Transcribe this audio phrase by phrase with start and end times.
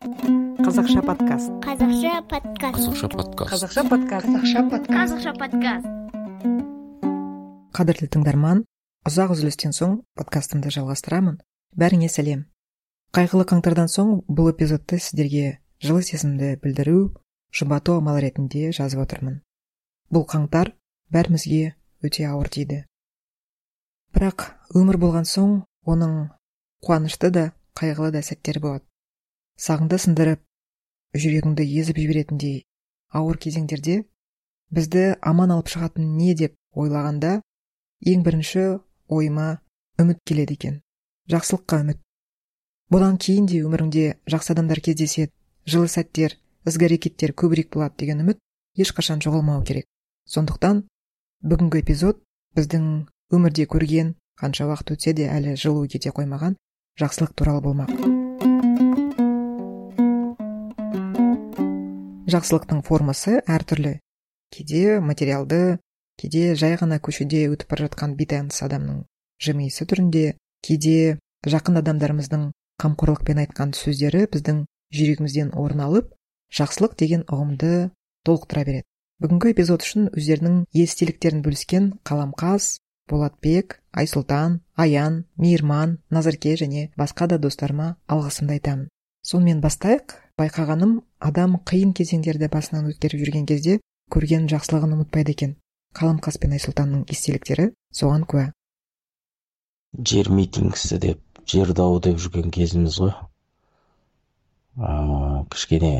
[0.00, 1.50] қазақша подкаст.
[1.60, 2.76] Қазақша подкаст.
[2.76, 3.52] Қазақша подкаст.
[3.52, 4.26] Қазақша подкаст.
[4.26, 4.96] Қазақша подкаст.
[4.96, 5.86] Қазақша подкаст.
[7.76, 8.64] Қадірлі тыңдарман
[9.04, 11.36] ұзақ үзілістен соң подкастымды жалғастырамын.
[11.76, 12.46] Бәріңе сәлем.
[13.12, 17.12] Қайғылы қаңтардан соң бұл эпизодты сіздерге жылы сезімді білдіру
[17.52, 19.42] жұбату амалы ретінде жазып отырмын.
[20.08, 20.72] Бұл қаңтар
[21.12, 22.86] бәрімізге өте ауыр тиді
[24.16, 26.30] бірақ өмір болған соң оның
[26.86, 28.89] қуанышты да қайғылы да сәттері болады.
[29.60, 30.40] Сағыңды сындырып
[31.20, 32.60] жүрегіңді езіп жіберетіндей
[33.20, 33.96] ауыр кезеңдерде
[34.74, 37.40] бізді аман алып шығатын не деп ойлағанда
[38.12, 38.62] ең бірінші
[39.10, 39.48] ойыма
[40.00, 40.78] үміт келеді екен.
[41.30, 41.98] Жақсылыққа үміт.
[42.90, 45.32] Бұдан кейін де өміріңде жақсы адамдар кездеседі
[45.66, 48.40] жылы сәттер ізгі әрекеттер көбірек болады деген үміт
[48.78, 49.86] ешқашан жоғалмауы керек.
[50.30, 50.86] Сондықтан
[51.42, 52.22] бүгінгі эпизод
[52.56, 52.88] біздің
[53.34, 56.58] өмірде көрген қанша уақыт өтсе де әлі жылу кете қоймаған
[57.02, 58.19] жақсылық туралы болмақ.
[62.34, 63.98] Жақсылықтың формасы әртүрлі.
[64.54, 65.78] Кейде материалды
[66.20, 69.04] кейде жай ғана көшеде өтіп бара жатқан бейтаныс адамның
[69.44, 70.24] жымиысы түрінде
[70.66, 71.18] кейде
[71.54, 72.50] жақын адамдарымыздың
[72.82, 74.64] қамқорлықпен айтқан сөздері біздің
[74.96, 76.12] жүрегімізден орын алып
[76.56, 77.90] жақсылық деген ұғымды
[78.26, 78.86] толықтыра береді.
[79.20, 82.78] Бүгінгі эпизод үшін өздерінің естеліктерін бөліскен қаламқас
[83.10, 88.88] болатбек айсұлтан аян мейірман назарке және басқа да достарыма алғысымды айтамын.
[89.22, 90.16] Сонымен бастайық.
[90.40, 90.98] Байқағаным
[91.30, 93.78] адам қиын кезеңдерді басынан өткеріп жүрген кезде
[94.14, 95.56] көрген жақсылығын ұмытпайды екен.
[95.98, 98.46] Қаламқас пен айсұлтанның естеліктері соған куә.
[100.10, 103.12] Жер митингісі деп жер дауы деп жүрген кезіміз ғой.
[104.78, 105.92] Ыыы кішкене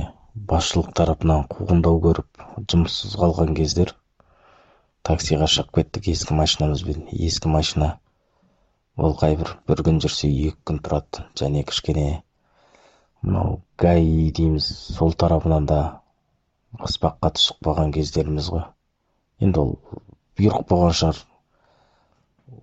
[0.53, 3.95] басшылық тарапынан қуғындау көріп жұмыссыз қалған кездер.
[5.07, 7.93] Таксиға шығып кеттік ескі машинамызбен ескі машина.
[8.97, 12.07] Ол қайбір бір күн жүрсе екі күн тұрады және кішкене
[13.23, 15.81] мынау гаи дейміз сол тарапынан да
[16.81, 18.63] қыспаққа түсіп қалған кездеріміз ғой.
[19.45, 19.75] Енді ол
[20.39, 21.21] бұйрық болған шығар.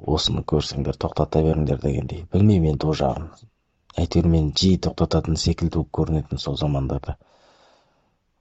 [0.07, 2.23] Осыны көрсеңдер тоқтата беріңдер дегендей.
[2.31, 3.27] Білмеймін енді ол жағын.
[3.97, 7.17] Әйтеуір мені жиі тоқтататын секілді болып көрінетін сол замандарда.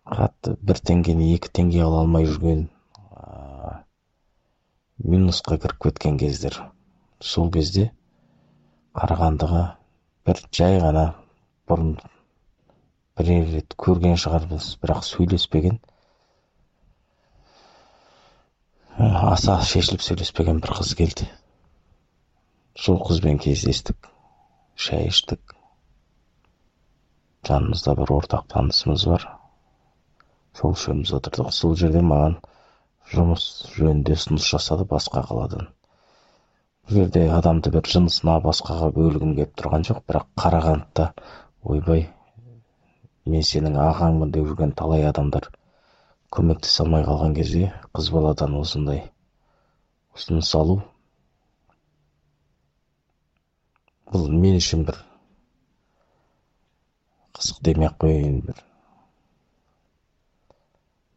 [0.06, 2.66] Қатты бір теңгені екі теңге ала алмай жүрген
[5.04, 6.60] минусқа кіріп кеткен кездер.
[7.20, 7.90] Сол кезде
[8.96, 9.62] қарағандыға
[10.28, 11.06] бір жай ғана
[11.70, 11.96] бұрын
[13.18, 15.78] бірер рет көрген шығармыз бірақ сөйлеспеген.
[18.96, 21.28] Аса шешіліп сөйлеспеген бір қыз келді.
[22.76, 24.10] Сол қызбен кездестік
[24.76, 25.56] шай іштік.
[27.48, 29.26] Жанымызда бір ортақ танысымыз бар.
[30.56, 31.52] Сол үшеуміз отырдық.
[31.52, 32.38] Сол жерде маған
[33.12, 33.46] жұмыс
[33.76, 35.68] жөнінде ұсыныс жасады басқа қаладан.
[36.86, 41.06] Бұл жерде адамды бір жынысына басқаға бөлгім келіп тұрған жоқ бірақ қарағандыда
[41.74, 42.04] ойбай
[43.32, 45.48] мен сенің ағаңмын деп жүрген талай адамдар
[46.36, 49.02] көмектесе алмай қалған кезде қыз баладан осындай
[50.18, 50.78] ұсыныс алу
[54.12, 55.02] бұл мен үшін бір
[57.36, 58.62] қызық демей ақ қояйын бір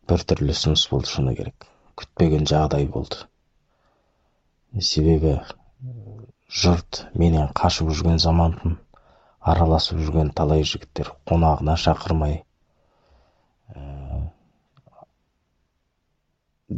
[0.09, 1.67] біртүрлі ұсыныс болды шыны керек.
[1.99, 3.21] Күтпеген жағдай болды.
[4.81, 5.35] Себебі
[6.61, 8.79] жұрт менен қашып жүрген заманмын
[9.39, 12.35] араласып жүрген талай жігіттер қонағына шақырмай
[13.73, 13.83] ә,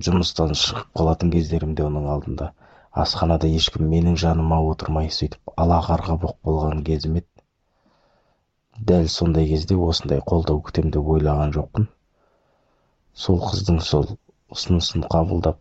[0.07, 2.51] жұмыстан шығып қалатын кездерімде оның алдында.
[3.03, 7.27] Асханада ешкім менің жаныма отырмай сөйтіп ала қарға боқ болған кезім еді.
[8.91, 11.87] Дәл сондай кезде осындай қолдау күтем деп ойлаған жоқпын.
[13.13, 14.07] Сол қыздың сол
[14.51, 15.59] ұсынысын қабылдап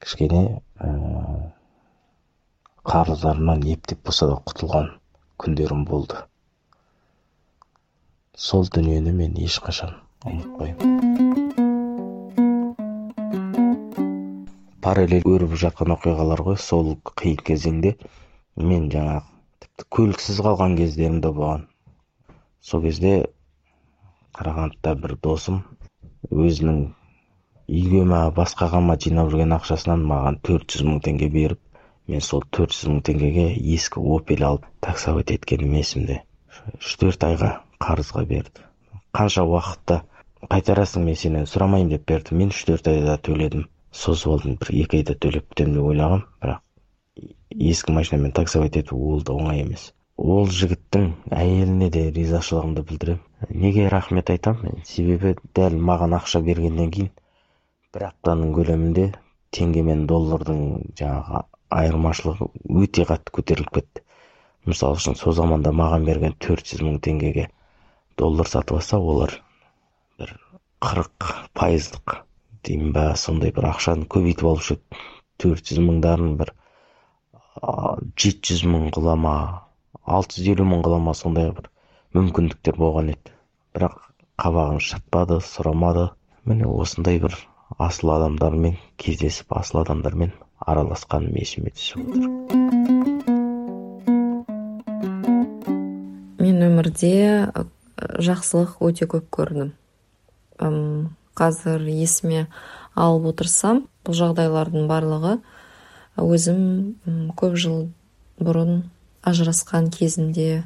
[0.00, 0.42] кішкене
[2.88, 4.86] қарыздарымнан ептеп болса да құтылған
[5.42, 6.16] күндерім болды.
[8.44, 9.92] Сол дүниені мен ешқашан
[10.24, 10.94] ұмытпаймын.
[14.80, 17.92] Параллель өріп жатқан оқиғалар ғой сол қиын кезеңде
[18.56, 19.26] мен жаңағы
[19.64, 21.68] тіпті көліксіз қалған кездерім де болған.
[22.64, 23.12] Сол кезде
[24.38, 25.60] қарағандыда бір досым
[26.32, 26.84] өзінің
[27.68, 31.60] үйге ма басқаға ма жинап жүрген ақшасынан маған төрт жүз мың теңге беріп
[32.10, 33.46] мен сол төрт жүз мың теңгеге
[33.76, 36.20] ескі опель алып таксовать еткенім есімде
[36.78, 37.50] үш төрт айға
[37.82, 38.64] қарызға берді.
[39.16, 40.00] Қанша уақытта
[40.50, 42.36] қайтарасың мен сенен сұрамаймын деп берді.
[42.40, 43.68] Мен үш төрт айда төледім.
[43.90, 46.60] Созып алдым бір екі айда төлеп бітемін деп ойлағанмын бірақ
[47.70, 49.90] ескі машинамен таксовать ету ол да оңай емес.
[50.20, 57.10] Ол жігіттің әйеліне де ризашылығымды білдіремін неге рахмет айтамын себебі дәл маған ақша бергеннен кейін
[57.94, 59.06] бір аптаның көлемінде
[59.56, 60.60] теңге мен доллардың
[61.00, 61.40] жаңағы
[61.74, 62.48] айырмашылығы
[62.82, 64.02] өте қатты көтеріліп кетті.
[64.68, 67.46] Мысалы үшін сол заманда маған берген төрт жүз мың теңгеге
[68.20, 69.32] доллар сатып алса олар
[70.20, 70.34] бір
[70.84, 72.16] қырық пайыздық
[72.66, 75.00] деймін ба сондай бір ақшаны көбейтіп алушы еді.
[75.40, 76.52] Төрт жүз мыңдарын бір
[78.20, 79.34] жеті жүз мың қыла ма
[80.04, 81.70] алты жүз елу мың қыла ма сондай бір
[82.18, 83.34] мүмкіндіктер болған еді.
[83.76, 83.96] Бірақ
[84.42, 86.10] қабағын шытпады сұрамады.
[86.48, 87.36] Міне осындай бір
[87.78, 92.26] асыл адамдармен кездесіп асыл адамдармен араласқаным есіме түсіп отыр.
[96.40, 97.14] Мен өмірде
[98.20, 99.72] жақсылық өте көп көрдім.
[101.40, 102.46] Қазір есіме
[102.94, 105.38] алып отырсам бұл жағдайлардың барлығы
[106.20, 107.88] өзім көп жыл
[108.40, 108.82] бұрын
[109.24, 110.64] ажырасқан кезімде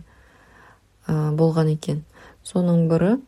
[1.07, 2.03] болған екен.
[2.43, 3.19] Соның бірі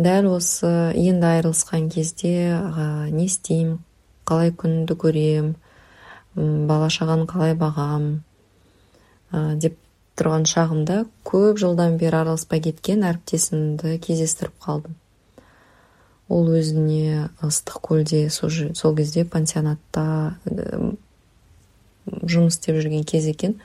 [0.00, 2.56] дәл осы енді айырылысқан кезде
[3.12, 3.80] не істеймін
[4.24, 5.50] қалай күнімді көрем
[6.34, 8.22] бала шағаны қалай бағам
[9.32, 9.76] деп
[10.20, 14.96] тұрған шағымда көп жылдан бері араласпай кеткен әріптесімді кездестіріп қалдым.
[16.30, 20.36] Ол өзіне ыстық көлде сол кезде пансионатта
[22.06, 23.56] жұмыс істеп жүрген кез екен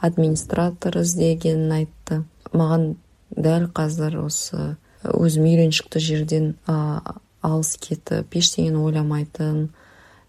[0.00, 2.22] администратор іздегенін айтты.
[2.52, 2.94] Маған
[3.36, 9.68] дәл қазір осы өзім үйреншікті жерден алыс кетіп ештеңені ойламайтын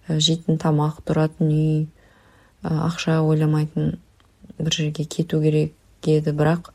[0.07, 1.87] жейтін тамақ тұратын үй
[2.63, 3.97] ақша ойламайтын
[4.57, 5.73] бір жерге кету керек
[6.07, 6.71] еді бірақ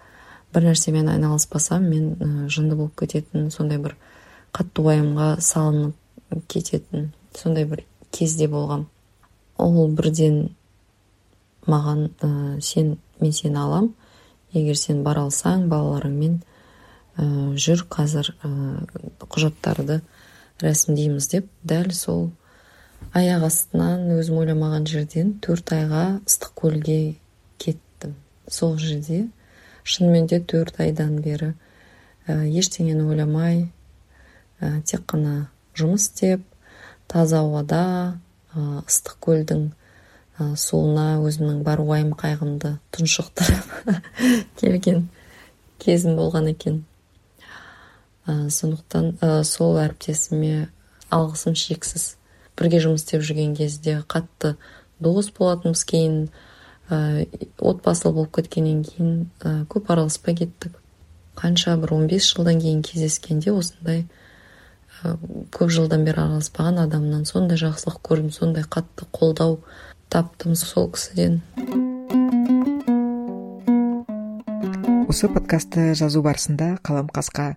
[0.54, 3.96] бір нәрсемен айналыспасам мен ә, жынды болып кететін сондай бір
[4.52, 8.86] қатты уайымға салынып кететін сондай бір кезде болған
[9.58, 10.50] ол бірден
[11.66, 13.94] маған ә, сен мен сені алам.
[14.52, 16.40] Егер сен бара алсаң балаларыңмен
[17.16, 17.26] ә,
[17.56, 17.86] жүр.
[17.90, 18.50] Қазір ә,
[19.28, 20.00] құжаттарды
[20.62, 22.30] рәсімдейміз деп дәл сол
[23.18, 27.00] аяқ астынан өзім ойламаған жерден төрт айға ыстық көлге
[28.52, 29.28] сол жерде
[29.84, 31.52] шынымен де төрт айдан бері
[32.26, 33.68] ә, ештеңені ойламай
[34.60, 36.44] ә, тек қана жұмыс істеп
[37.08, 37.84] таза ауада
[38.54, 39.64] ә, ыстық көлдің
[40.38, 44.02] ә, суына өзімнің бар уайым қайғымды тұншықтырып
[44.60, 45.08] келген
[45.82, 46.82] кезім болған екен.
[48.26, 50.68] Ә, сондықтан ә, сол әріптесіме
[51.10, 52.12] алғысым шексіз.
[52.58, 54.56] Бірге жұмыс істеп жүрген кезде қатты
[55.02, 56.16] дос болатынбыз кейін
[56.88, 57.26] ә,
[57.58, 60.76] отбасылы болып кеткеннен кейін ә, көп араласпай кеттік.
[61.38, 64.04] Қанша бір 15 жылдан кейін кездескенде осындай
[65.02, 65.16] ә,
[65.54, 69.60] көп жылдан бері араласпаған адамнан сондай жақсылық көрдім сондай қатты қолдау
[70.12, 71.40] таптым сол кісіден.
[75.08, 77.54] Осы подкастты жазу барысында қаламқасқа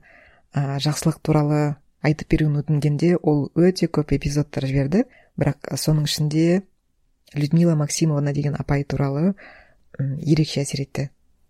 [0.56, 1.76] ә, жақсылық туралы
[2.06, 5.06] айтып беруін өтінгенде ол өте көп эпизодтар жіберді.
[5.36, 6.62] Бірақ соның ішінде
[7.36, 9.34] людмила максимовна деген апай туралы
[10.00, 11.10] ерекше әсер етті.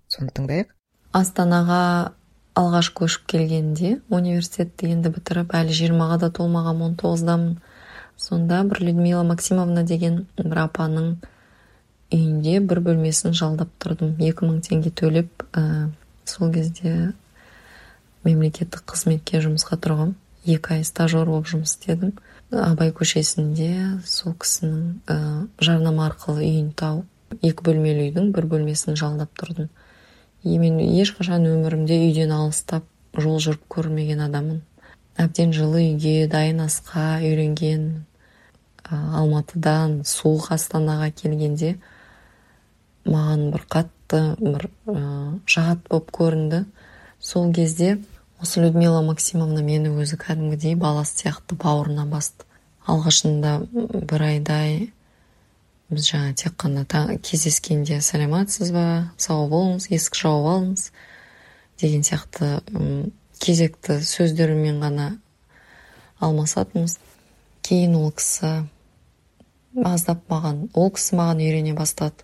[0.10, 0.72] Соны тыңдайық.
[1.16, 2.16] Астанаға
[2.56, 7.58] алғаш көшіп келгенде университетті енді бітіріп әлі жиырмаға да толмаған он тоғыздамын
[8.18, 11.16] сонда бір людмила максимовна деген бір апаның
[12.16, 14.16] үйінде бір бөлмесін жалдап тұрдым.
[14.24, 15.92] Екі мың теңге төлеп ә,
[16.26, 17.14] сол кезде
[18.24, 20.16] мемлекеттік қызметке жұмысқа тұрғам.
[20.46, 22.14] Екі ай стажер болып жұмыс істедім.
[22.54, 25.18] Абай көшесінде сол кісінің ә,
[25.60, 29.72] жарнама арқылы үйін тауып екі бөлмелі үйдің бір бөлмесін жалдап тұрдым.
[30.46, 32.86] И мен ешқашан өмірімде үйден алыстап
[33.18, 34.62] жол жүріп көрмеген адаммын.
[35.18, 38.06] Әбден жылы үйге дайын асқа үйренген
[38.86, 41.76] ә, алматыдан суық астанаға келгенде
[43.10, 46.66] маған бір қатты бір ә, жат болып көрінді.
[47.20, 47.98] Сол кезде
[48.46, 52.46] осы людмила максимовна мені өзі кәдімгідей баласы сияқты бауырына басты.
[52.86, 53.56] Алғашында
[54.06, 54.76] бір айдай
[55.90, 56.84] біз жаңа тек қана
[57.26, 58.84] кездескенде сәлеметсіз ба?
[59.18, 60.84] Сау болыңыз есік жауып алыңыз
[61.82, 62.52] деген сияқты
[63.42, 65.08] кезекті сөздермен ғана
[66.22, 67.00] алмасатынбыз.
[67.66, 68.54] Кейін ол кісі
[69.90, 72.22] аздап маған ол кісі маған үйрене бастады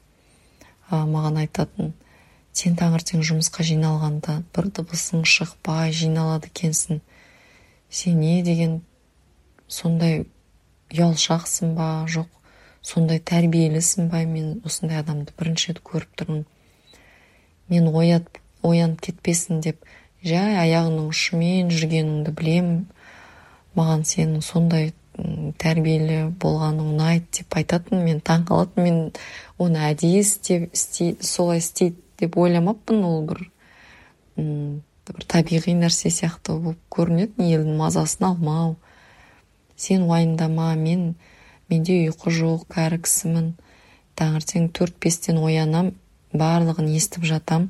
[0.91, 1.95] маған айтатын.
[2.53, 7.01] Сен таңертең жұмысқа жиналғанда бір дыбысың шықпай жиналады екенсің.
[7.89, 8.81] Сен не деген
[9.67, 10.25] сондай
[10.91, 12.05] ұялшақсың ба?
[12.12, 12.27] Жоқ
[12.84, 14.24] сондай тәрбиелісің ба?
[14.27, 16.46] Мен осындай адамды бірінші рет көріп тұрмын.
[17.72, 18.27] Мен оят,
[18.67, 19.86] оянып кетпесін деп
[20.27, 22.74] жай аяғының ұшымен жүргеніңді білем.
[23.79, 24.91] Маған сенің сондай
[25.62, 29.00] тәрбиелі болғаның ұнайды деп айтатын мен таң қалатын мен
[29.62, 32.00] оны әдейі істеп солай істейді.
[32.21, 33.43] Деп ойламаппын ол бір
[34.37, 38.75] бір табиғи нәрсе сияқты болып көрінетін елдің мазасын алмау.
[39.75, 41.15] Сен уайымдама мен
[41.71, 43.53] менде ұйқы жоқ кәрі кісімін.
[44.19, 45.93] Таңертең төрт бестен оянам
[46.33, 47.69] барлығын естіп жатам.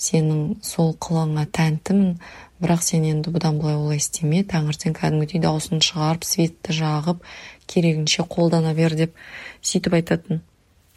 [0.00, 2.14] Сенің сол қылығыңа тәнтімін
[2.60, 7.20] бірақ сен енді бұдан былай олай істеме таңертең кәдімгідей дауысын шығарып светті жағып
[7.68, 9.12] керегінше қолдана бер деп
[9.60, 10.40] сөйтіп айтатын.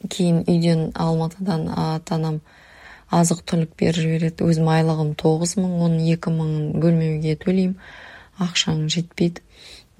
[0.08, 2.40] Кейін үйден алматыдан ата анам
[3.20, 4.48] азық түлік беріп жібереді.
[4.50, 7.76] Өзім айлығым тоғыз мың оның екі мыңын бөлмеуге төлеймін.
[8.44, 9.44] Ақшаң жетпейді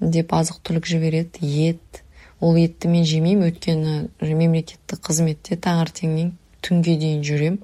[0.00, 1.44] деп азық түлік жібереді.
[1.68, 2.02] Ет.
[2.40, 3.50] Ол етті мен жемеймін.
[3.50, 7.58] Өйткені мемлекеттік қызметте таңертеңнен түнге дейін жүрем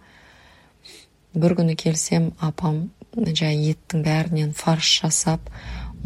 [1.35, 5.51] бір күні келсем апам жай еттің бәрінен фарш жасап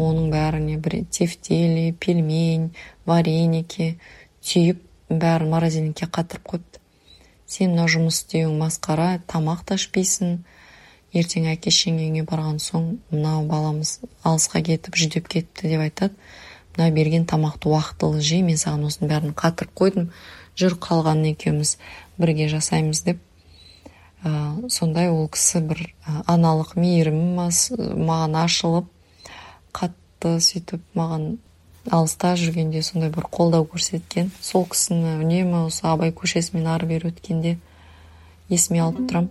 [0.00, 2.70] оның бәріне бір тефтели пельмень
[3.08, 3.94] вареники
[4.44, 6.73] түйіп бәрін морозильникке қатырып қойыпты
[7.54, 10.38] сен мына жұмыс істеуің масқара тамақ та ішпейсің
[11.14, 16.16] ертең әке шешеңнің барған соң мынау баламыз алысқа кетіп жүдеп кетті деп айтады.
[16.74, 20.08] Мына берген тамақты уақытылы жей мен саған осының бәрін қатырып қойдым.
[20.58, 21.76] Жүр қалғанын екеуміз
[22.18, 23.22] бірге жасаймыз деп.
[24.24, 27.46] Ә, сондай ол кісі бір ә, аналық мейірімі
[28.08, 28.90] маған ашылып
[29.76, 31.36] қатты сөйтіп маған
[31.90, 34.30] алыста жүргенде сондай бір қолдау көрсеткен.
[34.40, 37.58] Сол кісіні үнемі осы абай көшесімен ары бері өткенде
[38.48, 39.30] есіме алып тұрам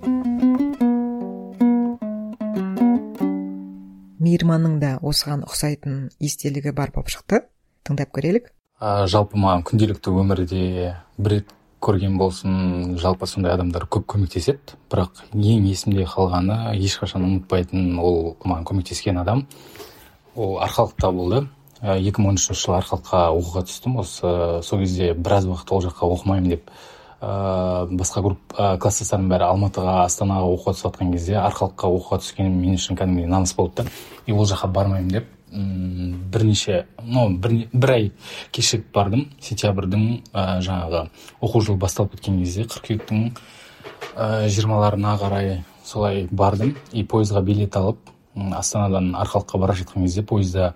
[4.24, 7.44] мейірманның да осыған ұқсайтын естелігі бар болып шықты.
[7.84, 8.48] Тыңдап көрелік.
[8.80, 10.64] Ә, жалпы маған күнделікті өмірде
[11.18, 11.52] бір рет
[11.84, 14.78] көрген болсын жалпы сондай адамдар көп көмектеседі.
[14.92, 19.46] Бірақ ең есімде қалғаны ешқашан ұмытпайтын ол маған көмектескен адам.
[20.36, 21.44] Ол арқалықта болды.
[21.84, 24.00] Екі мың он үшінші жылы арқалыққа оқуға түстім.
[24.00, 26.72] Осы сол кезде біраз уақыт ол жаққа оқымаймын деп
[27.24, 32.80] ыыы басқа групп класстастарым бәрі алматыға астанаға оқуға түсіп жатқан кезде арқалыққа оқуға түскенім мен
[32.80, 33.90] үшін кәдімгідей намыс болды да.
[34.26, 38.12] И ол жаққа бармаймын деп бірнеше ну бір, бір ай
[38.52, 39.28] кешігіп бардым.
[39.40, 41.10] Сентябрьдің ә, жаңағы
[41.42, 43.30] оқу жылы басталып кеткен кезде қыркүйектің
[44.50, 46.76] жиырмаларына қарай солай бардым.
[46.92, 48.00] И пойызға билет алып
[48.36, 50.74] астанадан арқалыққа бара жатқан кезде пойызда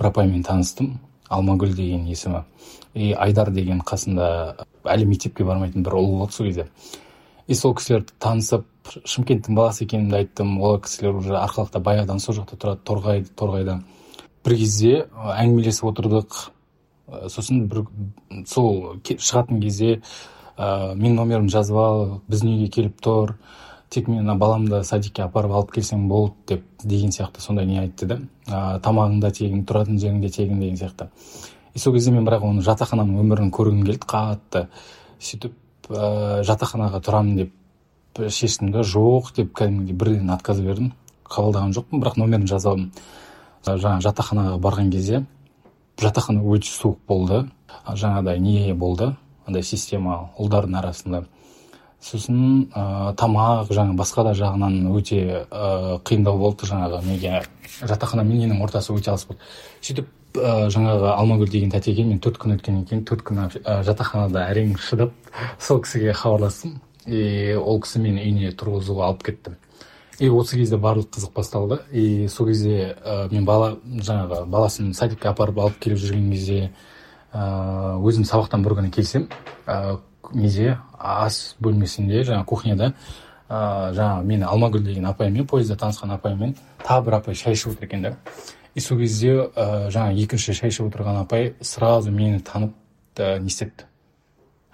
[0.00, 0.96] бір апаймен таныстым.
[1.28, 2.42] Алмагүл деген есімі.
[2.94, 6.66] И айдар деген қасында әлі мектепке бармайтын бір ұл болды сол кезде
[7.50, 8.66] и сол кісілерді танысып
[9.10, 13.80] шымкенттің баласы екенімді айттым ол кісілер уже арқалықта баяғыдан сол жақта тұрады торғай торғайда.
[14.46, 14.92] Бір кезде
[15.34, 16.38] әңгімелесіп отырдық.
[17.26, 17.88] Сосын бір
[18.46, 19.96] сол шығатын кезде
[20.56, 23.34] ә, мен номерімді жазып ал біздің үйге келіп тұр.
[23.90, 28.06] Тек мен мына баламды садикке апарып алып келсең болды деп деген сияқты сондай не айтты
[28.06, 28.18] да.
[28.46, 31.08] Тамағың да тегін тұратын жерің де тегін деген сияқты.
[31.74, 34.68] И сол кезде мен бірақ оның жатақхананың өмірін көргім келді қатты.
[35.18, 35.54] Сөйтіп
[35.90, 40.92] ә, жатақханаға тұрамын деп шештім да жоқ деп кәдімгідей бірден отказ бердім.
[41.30, 42.92] Қабылдаған жоқпын бірақ номерін жазып алдым
[43.66, 45.24] жаңағы жатақханаға барған кезде
[46.00, 47.44] жатақхана өте суық болды.
[47.86, 49.14] Жаңағыдай не болды
[49.46, 51.24] андай система ұлдардың арасында.
[52.00, 57.42] Сосын ә, тамақ жаңа басқа да жағынан өте ә, қиындау болды жаңағы неге
[57.80, 59.42] жатақхана мен ненің ортасы өте алыс болды.
[59.84, 60.08] Сөйтіп
[60.40, 64.76] ә, жаңағы алмагүл деген тәтеге мен төрт күн өткеннен кейін төрт күн ә, жатақханада әрең
[64.80, 65.12] шыдап
[65.58, 66.80] сол кісіге хабарластым.
[67.06, 69.56] И ол кісі мені үйіне тұрғызуға алып кетті
[70.20, 71.78] и осы кезде барлық қызық басталды.
[71.92, 76.58] И сол кезде ә, мен бала жаңағы баласын садикке апарып алып келіп жүрген кезде
[77.32, 79.28] ә, өзім сабақтан бір күні келсем
[79.64, 79.96] ә,
[80.34, 82.92] неде ас бөлмесінде жаңағы кухняда.
[83.50, 87.88] Ә, жаңағы мені алмагүл деген апаймен пойызда танысқан апаймен тағы бір апай шай ішіп отыр
[87.88, 88.16] екен да.
[88.74, 92.76] И сол кезде ә, жаңағы екінші шай ішіп отырған апай сразу мені танып
[93.16, 93.90] ә, не істепті.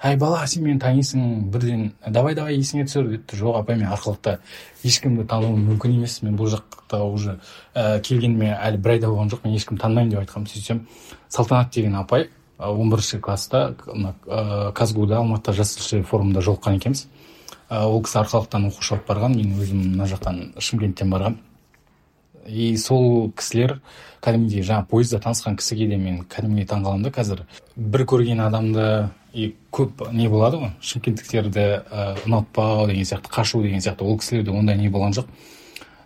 [0.04, 3.38] Әй бала сен мені танисың бірден давай давай есіңе түсір депті.
[3.40, 4.38] Жоқ апай мен арқалықта
[4.84, 7.38] ешкімді тануым мүмкін емес мен бұл жақта уже
[7.72, 10.82] ә, келгеніме әлі бір айда болған жоқ мен ешкімді танымаймын деп айтқанмын сөйтсем
[11.32, 14.14] салтанат деген апай он бірінші класста мына
[14.72, 17.06] казгуда алматыда жас тілшілер форумында жолыққан екенбіз.
[17.68, 21.42] Ол кісі арқалықтан оқушы алып барған мен өзім мына жақтан шымкенттен барғанмын
[22.46, 23.80] и сол кісілер
[24.22, 27.42] кәдімгідей жаңағы пойызда танысқан кісіге де мен кәдімгідей таңқаламын да қазір.
[27.76, 31.66] Бір көрген адамды и көп не болады ғой шымкенттіктерді
[32.26, 35.26] ұнатпау деген сияқты қашу деген сияқты ол кісілерде ондай не болған жоқ.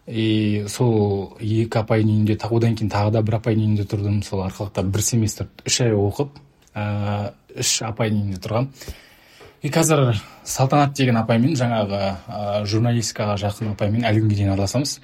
[0.06, 4.22] И сол екі апайдың үйінде одан кейін тағы да бір апайдың үйінде тұрдым.
[4.24, 6.40] Сол арқалықта бір семестр үш ай оқып
[6.74, 8.98] ә, үш апайдың үйінде тұрғанмын
[9.62, 10.14] и қазір
[10.44, 14.96] салтанат деген апаймен жаңағы ә, журналистикаға жақын апаймен әлі күнге дейін араласамыз.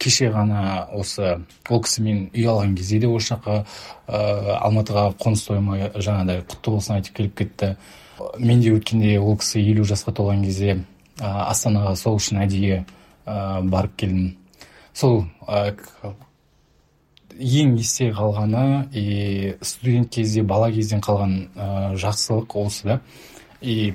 [0.00, 4.20] Кеше ғана осы ол кісімен үй алған кезде де осы жаққа ә,
[4.60, 7.74] алматыға қоныс тойыма жаңағыдай құтты болсын айтып келіп кетті.
[8.38, 10.76] Мен де өткенде ол кісі елу жасқа толған кезде
[11.18, 12.82] ә, астанаға сол үшін әдейі
[13.26, 14.36] барып келдім
[14.94, 15.72] сол ә,
[17.40, 21.68] ең есте қалғаны и студент кезде бала кезден қалған ә,
[22.00, 23.00] жақсылық осы да.
[23.60, 23.94] И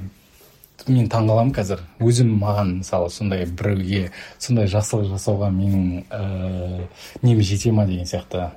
[0.88, 1.82] мен таңқаламын қазір.
[2.02, 6.88] Өзім маған мысалы сондай біреуге сондай жақсылық жасауға менің ә,
[7.22, 8.50] нем жете ма деген сияқты.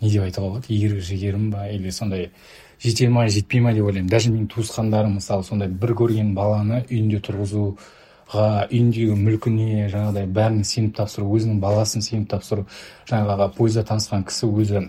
[0.00, 0.72] Не деп айтуға болады?
[0.72, 2.30] Ерік жігерім ба или сондай
[2.82, 4.10] жете ма жетпей ма деп ойлаймын.
[4.10, 7.76] Даже менің туысқандарым мысалы сондай бір көрген баланы үйінде тұрғызуға
[8.34, 12.66] үйіндегі мүлкіне жаңағыдай бәрін сеніп тапсыру өзінің баласын сеніп тапсыру
[13.10, 14.84] жаңағы пойызда танысқан кісі өзі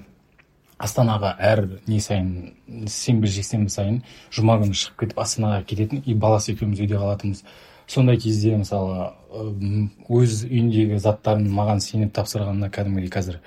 [0.78, 4.02] астанаға әр не сайын сенбі жексенбі сайын
[4.36, 7.46] жұма күні шығып кетіп астанаға кететін и баласы екеуміз үйде қалатынбыз.
[7.88, 9.14] Сондай кезде мысалы
[10.10, 13.40] өз үйіндегі заттарын маған сеніп тапсырғанына кәдімгідей қазір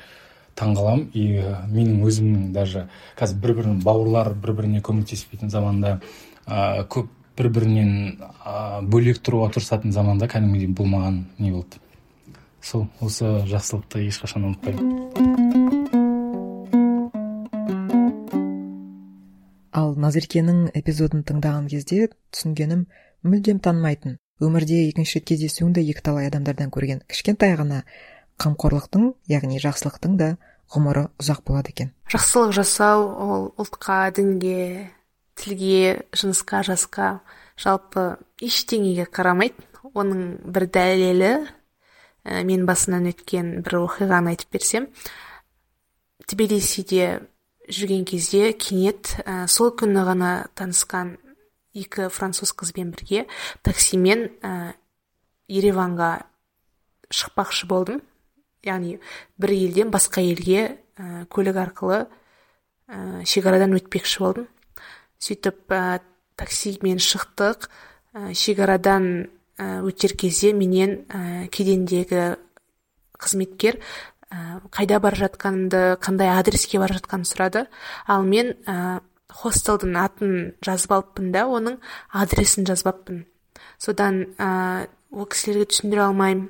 [0.59, 1.43] таңқаламын и
[1.75, 2.87] менің өзімнің даже
[3.19, 5.99] қазір бір бірін бауырлар бір біріне көмектеспейтін заманда
[6.47, 7.91] ә, көп бір бірінен
[8.43, 11.79] ә, бөлек тұруға тырысатын заманда кәдімгідей бұл маған не болды.
[12.61, 14.87] Сол осы жақсылықты ешқашан ұмытпаймын.
[19.79, 22.89] Ал назеркенің эпизодын тыңдаған кезде түсінгенім
[23.23, 27.85] мүлдем танымайтын өмірде екінші рет кездесуіңді екіталай адамдардан көрген кішкентай ғана
[28.43, 30.35] қамқорлықтың яғни жақсылықтың да
[30.75, 31.95] ғұмыры ұзақ болады екен.
[32.11, 34.91] Жақсылық жасау ол ұлтқа дінге
[35.39, 37.09] тілге жынысқа жасқа
[37.59, 39.65] жалпы ештеңеге қарамайды.
[39.97, 41.33] Оның бір дәлелі
[42.25, 44.89] ә, мен басынан өткен бір оқиғаны айтып берсем.
[46.29, 47.23] Тбилисиде
[47.69, 51.17] жүрген кезде кенет ә, сол күні ғана танысқан
[51.79, 53.27] екі француз қызбен бірге
[53.67, 54.75] таксимен ә,
[55.49, 56.13] ереванға
[57.09, 58.03] шықпақшы болдым.
[58.67, 58.99] Яғни
[59.39, 64.49] бір елден басқа елге ә, көлік арқылы ә, шекарадан өтпекші болдым.
[65.23, 66.01] Сөйтіп ә,
[66.39, 67.69] таксимен шықтық.
[68.15, 72.37] Ә, шекарадан ә, өтер кезде менен ә, кедендегі
[73.19, 73.81] қызметкер
[74.31, 77.67] ә, қайда бара жатқанымды қандай адреске бара жатқанымды сұрады.
[78.07, 81.81] Ал мен ә, хостелдің атын жазып алыппын да оның
[82.13, 83.27] адресін жазбаппын
[83.79, 86.49] содан ә, ол кісілерге түсіндіре алмаймын.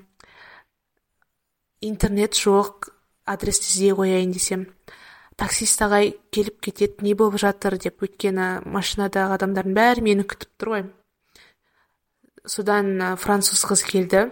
[1.81, 2.91] Интернет жоқ
[3.29, 4.67] адресті іздей қояйын десем.
[5.39, 10.73] Таксист ағай келіп кетеді не болып жатыр деп өйткені машинадағы адамдардың бәрі мені күтіп тұр
[10.73, 10.85] ғой.
[12.49, 14.25] Содан француз қыз келді.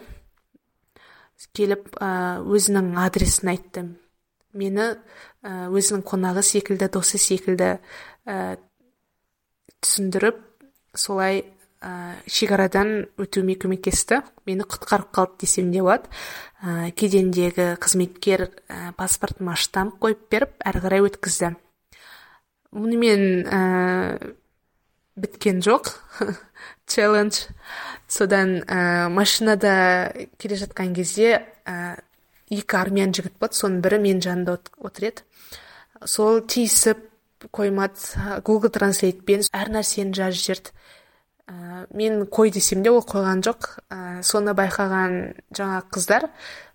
[1.54, 3.86] Келіп өзінің адресін айтты.
[4.56, 4.94] Мені
[5.44, 7.76] өзінің қонағы секілді досы секілді
[8.24, 8.56] ә,
[9.84, 10.40] түсіндіріп
[10.96, 11.44] солай
[12.26, 14.22] шекарадан өтуіме көмектесті.
[14.46, 16.10] Мені құтқарып қалды десем де болады.
[16.62, 21.52] Ә, кедендегі қызметкер ә, паспортыма штамп қойып беріп әрі қарай өткізді.
[22.76, 23.60] Мұнымен ә,
[25.16, 25.94] біткен жоқ.
[26.90, 27.46] Челлендж
[28.08, 31.98] содан ә, машинада келе жатқан кезде ә,
[32.50, 35.24] екі армян жігіт болды соның бірі менің жанымда отыр еді
[36.04, 37.02] сол тиісіп
[37.54, 38.40] қоймады.
[38.44, 40.74] Гугл транслейтпен әр нәрсені жазып жіберді.
[41.90, 43.68] Мен қой десем де ол қойған жоқ.
[43.90, 46.28] Ә, соны байқаған жаңа қыздар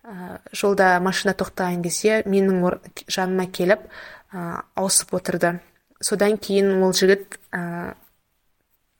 [0.04, 3.84] ә, жолда машина тоқтаған кезде менің жаныма келіп
[4.32, 5.60] ә, ауысып отырды.
[6.00, 7.96] Содан кейін ол жігіт ә,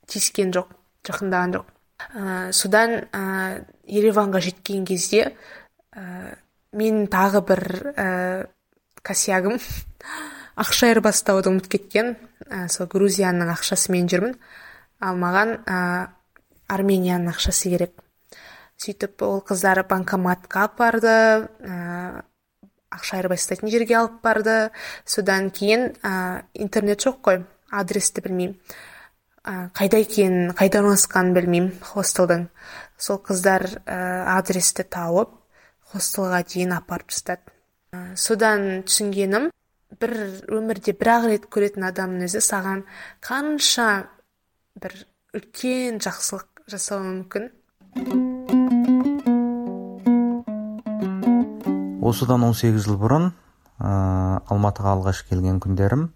[0.06, 0.74] тиіскен жоқ
[1.08, 1.70] жақындаған жоқ.
[2.12, 5.32] Ә, содан ә, ереванға жеткен кезде
[5.96, 6.36] ә,
[6.72, 7.62] мен тағы бір
[7.96, 8.08] ә,
[9.02, 9.56] косягым
[10.62, 12.18] ақша айырбастауды ұмытып кеткен.
[12.44, 14.36] Ә, сол грузияның ақшасымен жүрмін.
[15.02, 15.78] Ал маған ә,
[16.72, 17.94] арменияның ақшасы керек.
[18.82, 22.22] Сөйтіп ол қыздар банкоматқа алып барды ә,
[22.92, 24.56] ақша айырбастайтын жерге алып барды.
[25.04, 28.56] Содан кейін ә, интернет жоқ қой адресті білмеймін.
[29.42, 32.46] Ә, қайда екенін қайда орналасқанын білмеймін хостелдің
[32.98, 33.98] сол қыздар ә,
[34.38, 35.34] адресті тауып
[35.92, 37.42] хостелға дейін апарып тастады.
[37.92, 39.50] Ә, содан түсінгенім
[40.00, 40.14] бір
[40.48, 42.84] өмірде бір ақ рет көретін адамның өзі саған
[43.24, 43.88] қанша
[44.80, 44.94] бір
[45.36, 47.50] үлкен жақсылық жасауы мүмкін.
[52.02, 53.90] Осыдан 18 жыл бұрын ә,
[54.48, 56.06] алматыға алғаш келген күндерім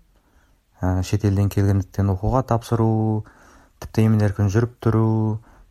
[0.80, 2.88] ә, шетелден келгендіктен оқуға тапсыру
[3.84, 5.06] тіпті емін еркін жүріп тұру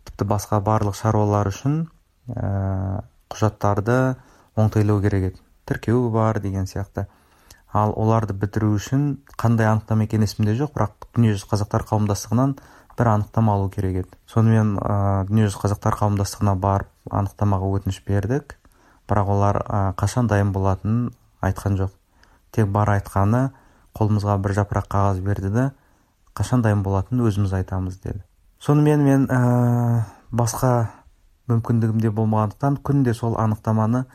[0.08, 1.84] тіпті басқа барлық шаруалар үшін
[2.30, 3.02] ә,
[3.34, 4.16] құжаттарды
[4.56, 5.44] оңтайлау керек еді.
[5.66, 7.08] Тіркеу бар деген сияқты.
[7.76, 12.56] Ал оларды бітіру үшін қандай анықтама екені есімде жоқ бірақ дүниежүзі қазақтар қауымдастығынан
[12.96, 14.18] бір анықтама алу керек еді.
[14.32, 18.56] Сонымен ә, дүниежүзі қазақтар қауымдастығына барып анықтамаға өтініш бердік.
[19.10, 21.10] Бірақ олар ә, қашан дайын болатынын
[21.44, 21.92] айтқан жоқ.
[22.56, 23.50] Тек бар айтқаны
[23.98, 25.66] қолымызға бір жапырақ қағаз берді да
[26.36, 28.24] қашан дайын болатынын өзіміз айтамыз деді.
[28.64, 30.88] Сонымен мен ә, басқа
[31.52, 34.06] мүмкіндігім де болмағандықтан күнде сол анықтаманы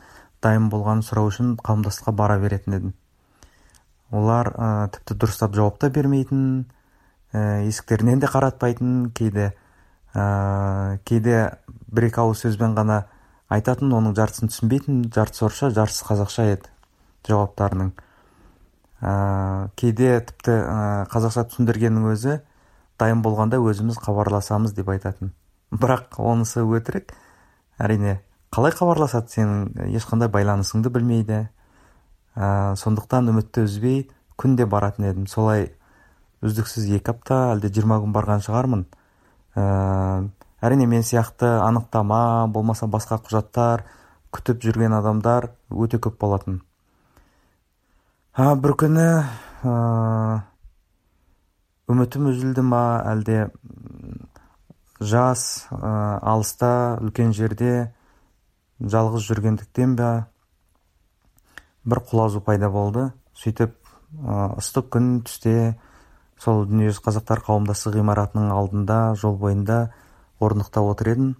[0.41, 2.93] дайын болғанын сұрау үшін қауымдастыққа бара беретін едім.
[4.11, 4.51] Олар
[4.93, 6.65] тіпті дұрыстап жауап та бермейтін
[7.33, 9.51] есіктерінен де қаратпайтын кейде
[10.13, 11.57] ә, кейде
[11.91, 13.05] бір екі ауыз сөзбен ғана
[13.51, 16.71] айтатын оның жартысын түсінбейтін жартысы орысша жартысы қазақша еді
[17.27, 17.91] жауаптарының.
[19.01, 19.13] Ә,
[19.79, 20.79] кейде тіпті ә,
[21.11, 22.39] қазақша түсіндіргеннің өзі
[23.01, 25.31] дайын болғанда өзіміз хабарласамыз деп айтатын.
[25.71, 27.15] Бірақ онысы өтірік.
[27.81, 28.19] Әрине
[28.53, 31.47] қалай хабарласады сенің ешқандай байланысыңды білмейді.
[32.35, 34.03] Ә, сондықтан үмітті үзбей
[34.39, 35.27] күнде баратын едім.
[35.27, 35.71] Солай
[36.41, 38.85] үздіксіз екі апта әлде жиырма күн барған шығармын.
[39.55, 39.63] Ә,
[40.61, 43.85] әрине мен сияқты анықтама болмаса басқа құжаттар
[44.31, 46.61] күтіп жүрген адамдар өте көп болатын.
[48.33, 49.07] А, бір күні
[49.67, 50.41] ә,
[51.91, 53.49] үмітім үзілді ма әлде
[55.01, 57.91] жас ә, алыста үлкен жерде
[58.79, 60.11] жалғыз жүргендіктен ба
[61.85, 63.09] бір құлазу пайда болды.
[63.37, 63.75] Сөйтіп
[64.59, 65.75] ыстық күн түсте
[66.41, 69.81] сол дүниежүзі қазақтар қауымдастығы ғимаратының алдында жол бойында
[70.39, 71.35] орындықта отыр едім.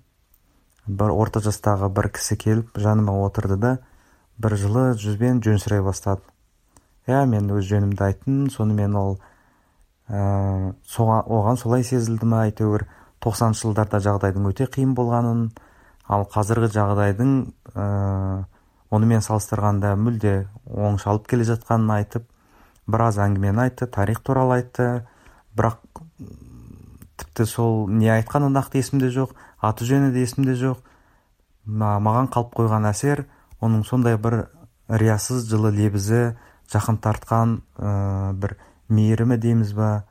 [0.88, 3.74] Бір орта жастағы бір кісі келіп жаныма отырды да
[4.42, 6.24] бір жылы жүзбен жөн сұрай бастады.
[7.10, 9.20] Иә мен өз жөнімді айттым сонымен ол
[10.10, 12.86] ә, оған солай сезілді ма әйтеуір
[13.22, 15.48] тоқсаныншы жылдарда жағдайдың өте қиын болғанын
[16.10, 17.34] ал қазіргі жағдайдың
[18.92, 20.36] онымен салыстырғанда мүлде
[20.68, 22.28] оңшалып келе жатқанын айтып
[22.92, 25.08] біраз әңгімені айтты тарих туралы айтты.
[25.56, 25.80] Бірақ
[27.20, 30.82] тіпті сол не айтқаны нақты есімде жоқ аты жөні де есімде жоқ.
[31.66, 33.26] Маған қалып қойған әсер
[33.62, 34.48] оның сондай бір
[34.90, 36.36] риясыз жылы лебізі
[36.72, 38.58] жақын тартқан ә, бір
[38.90, 40.04] мейірімі дейміз ба?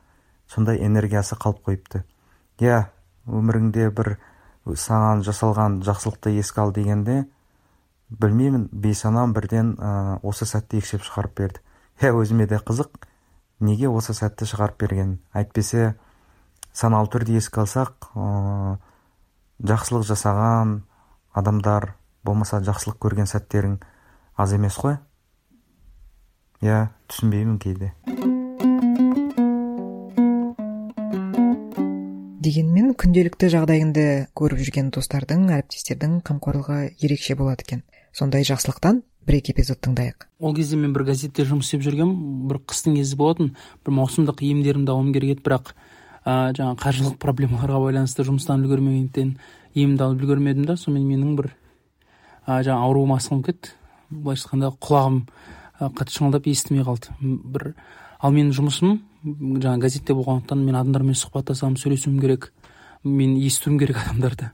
[0.47, 2.03] Сондай энергиясы қалып қойыпты.
[2.61, 2.85] Иә
[3.27, 4.15] өміріңде бір
[4.65, 7.25] саған жасалған жақсылықты еске ал дегенде
[8.11, 11.61] білмеймін бейсанам бірден ә, осы сәтті екшеп шығарып берді.
[12.01, 13.05] Иә өзіме де қызық
[13.63, 15.19] неге осы сәтті шығарып берген?
[15.31, 15.93] Әйтпесе
[16.73, 18.77] саналы түрде еске алсақ ә,
[19.63, 20.81] жақсылық жасаған
[21.31, 21.93] адамдар
[22.27, 23.79] болмаса жақсылық көрген сәттерің
[24.35, 24.99] аз емес қой?
[26.61, 27.93] Иә түсінбеймін кейде.
[32.41, 34.03] Дегенмен күнделікті жағдайыңды
[34.35, 37.83] көріп жүрген достардың әріптестердің қамқорлығы ерекше болады екен.
[38.11, 40.27] Сондай жақсылықтан бір екі эпизод тыңдайық.
[40.39, 43.51] Ол кезде мен бір газетте жұмыс істеп жүргенмін бір қыстың кезі болатын
[43.85, 45.73] бір маусымдық емдерімді алуым керек еді бірақ
[46.25, 49.35] ә, жаңағы қаржылық проблемаларға байланысты жұмыстан үлгермегендіктен
[49.75, 51.51] емімді алып үлгермедім да сонымен менің бір
[52.47, 53.75] ә, жаңағы ауруым асқынып кетті.
[54.11, 55.21] Былайша айтқанда құлағым
[55.81, 57.13] қатты шыңылдап естімей қалды.
[57.21, 57.73] Бір
[58.19, 62.51] ал менің жұмысым жаңағы газетте болғандықтан мен адамдармен сұхбаттасамын сөйлесуім керек
[63.03, 64.51] мен естуім керек адамдарды.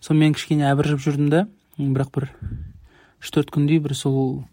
[0.00, 1.46] Сонымен кішкене әбіржіп жүрдім да
[1.78, 2.30] бірақ бір
[3.22, 4.44] үш төрт күндей бір сол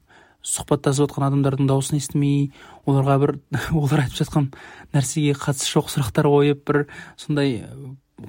[0.43, 2.51] сұхбаттасып отқан адамдардың дауысын естімей
[2.85, 3.35] оларға бір
[3.81, 4.49] олар айтып жатқан
[4.95, 7.61] нәрсеге қатысы жоқ сұрақтар қойып бір сондай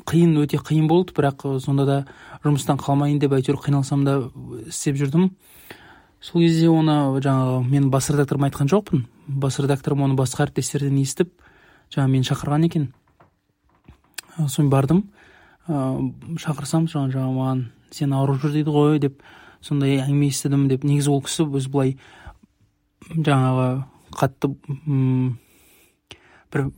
[0.08, 1.14] қиын өте қиын болды.
[1.14, 1.98] Бірақ сонда да
[2.44, 4.16] жұмыстан қалмайын деп әйтеуір қиналсам да
[4.66, 5.30] істеп жүрдім.
[6.24, 9.04] Сол кезде оны жаңағы мен бас редакторыма айтқан жоқпын.
[9.28, 11.30] Бас редакторым оны басқа әріптестерден естіп
[11.94, 12.88] жаңа мені шақырған екен.
[14.48, 15.04] Соны бардым.
[15.68, 19.22] Ыыы шақырсам жаңағы маған сен ауырып жүр дейді ғой деп
[19.64, 20.84] сондай әңгіме естідім деп.
[20.84, 21.96] Негізі ол кісі өзі былай
[23.14, 23.68] жаңағы
[24.14, 24.52] қатты
[26.52, 26.68] бір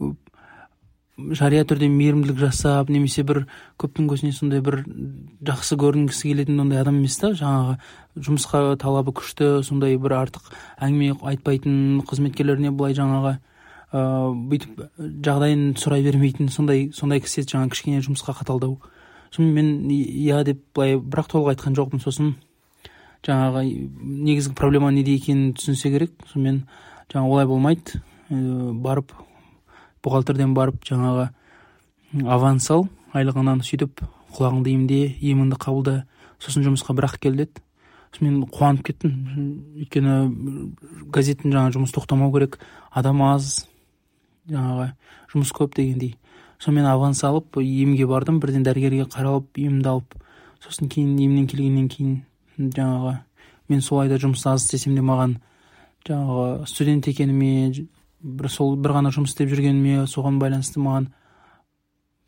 [1.16, 3.46] жария түрде мейірімділік жасап немесе бір
[3.80, 4.82] көптің көзіне сондай бір
[5.48, 7.30] жақсы көрінгісі келетін ондай адам емес та.
[7.32, 7.78] Жаңағы
[8.20, 13.38] жұмысқа талабы күшті сондай бір артық әңгіме айтпайтын қызметкерлеріне былай жаңағы
[13.96, 14.82] ыыы бүйтіп
[15.24, 18.76] жағдайын сұрай бермейтін сондай сондай кісі еді жаңағы кішкене жұмысқа қаталдау.
[19.32, 22.34] Сонымен мен иә деп былай бірақ толық айтқан жоқпын сосын.
[23.26, 23.62] Жаңағы
[24.00, 26.12] негізгі проблема неде екенін түсінсе керек.
[26.30, 26.62] Сонымен
[27.12, 28.00] жаңа олай болмайды.
[28.30, 28.36] Ә,
[28.72, 29.12] барып
[30.04, 31.28] бухгалтерден барып жаңағы
[32.26, 32.86] аванс ал
[33.16, 34.02] айлығыңнан сөйтіп
[34.36, 35.96] құлағыңды емде еміңді қабылда.
[36.42, 37.62] Сосын жұмысқа бір ақ кел деді.
[38.20, 39.16] Мен қуанып кеттім.
[39.76, 40.12] Өйткені
[41.12, 42.56] газеттің жаңағы жұмысы тоқтамау керек.
[42.90, 43.66] Адам аз
[44.48, 44.92] жаңағы
[45.34, 46.14] жұмыс көп дегендей.
[46.58, 48.40] Сонымен аванс алып емге бардым.
[48.40, 50.16] Бірден дәрігерге қаралып емімді алып.
[50.64, 52.22] Сосын кейін емнен келгеннен кейін
[52.58, 53.18] жаңағы
[53.68, 55.36] мен сол айда жұмыс аз істесем де маған
[56.08, 57.86] жаңағы студент екеніме
[58.22, 61.10] бір сол бір ғана жұмыс істеп жүргеніме соған байланысты маған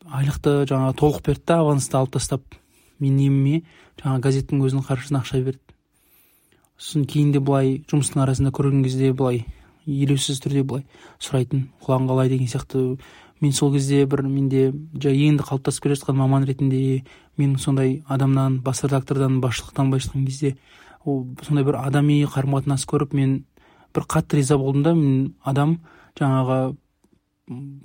[0.05, 2.59] айлықты жаңағы толық берді да авансты алып тастап
[2.99, 3.61] менің еміме
[4.01, 5.61] жаңағы газеттің өзінің қаржысына ақша берді.
[6.79, 9.45] Сосын кейін де былай жұмыстың арасында көрген кезде былай
[9.85, 10.85] елеусіз түрде былай
[11.19, 12.29] сұрайтын құлағың қалай?
[12.29, 12.99] деген сияқты.
[13.41, 17.05] Мен сол кезде бір менде енді қалыптасып келе жатқан маман ретінде
[17.39, 20.57] мен сондай адамнан бас редактордан басшылықтан былайша айтқан кезде
[21.05, 23.45] ол сондай бір адами қарым қатынас көріп мен
[23.95, 25.79] бір қатты риза болдым да мен адам
[26.19, 26.75] жаңағы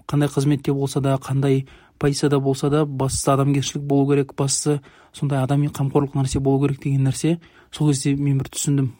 [0.06, 1.66] қандай қызметте болса да қандай
[1.98, 4.80] позицияда болса да бастысы адамгершілік болу керек бастысы
[5.12, 7.38] сондай адами қамқорлық нәрсе болу керек деген нәрсе
[7.72, 8.90] сол кезде мен бір түсіндім.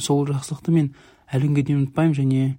[0.00, 0.90] Сол жақсылықты мен
[1.30, 2.58] әлі күнге дейін ұмытпаймын және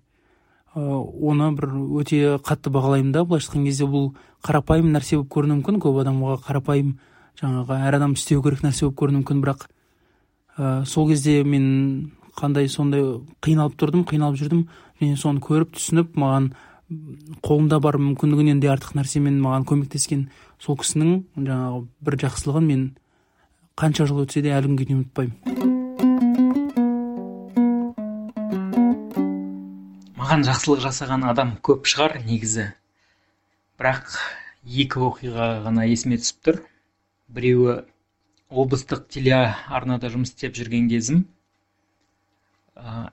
[0.76, 4.14] оны бір өте қатты бағалаймын да былайша айтқан кезде бұл
[4.46, 5.80] қарапайым нәрсе болып көрінуі мүмкін.
[5.84, 6.96] Көп адамға қарапайым
[7.40, 9.68] жаңағы әр адам істеу керек нәрсе болып көрінуі мүмкін бірақ
[10.60, 13.04] ә, сол кезде мен қандай сондай
[13.44, 14.68] қиналып тұрдым қиналып жүрдім.
[15.00, 16.52] Және соны көріп түсініп маған
[17.46, 20.28] қолымда бар мүмкіндігінен де артық нәрсемен маған көмектескен
[20.60, 22.82] сол кісінің жаңағы бір жақсылығын мен
[23.80, 25.38] қанша жыл өтсе де әлі күнге дейін ұмытпаймын.
[30.20, 32.66] Маған жақсылық жасаған адам көп шығар негізі.
[33.80, 34.18] Бірақ
[34.66, 36.60] екі оқиға ғана есіме түсіп тұр.
[37.30, 37.82] Біреуі
[38.50, 41.28] облыстық телеарнада жұмыс істеп жүрген кезім